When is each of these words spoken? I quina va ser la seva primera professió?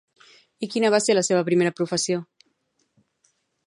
I 0.67 0.69
quina 0.75 0.91
va 0.95 1.01
ser 1.09 1.17
la 1.17 1.25
seva 1.29 1.45
primera 1.51 1.75
professió? 1.83 2.27